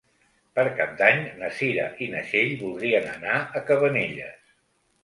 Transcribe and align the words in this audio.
Per 0.59 0.63
Cap 0.79 0.95
d'Any 1.01 1.21
na 1.41 1.51
Cira 1.59 1.85
i 2.07 2.09
na 2.15 2.25
Txell 2.31 2.59
voldrien 2.65 3.07
anar 3.15 3.39
a 3.61 3.65
Cabanelles. 3.71 4.43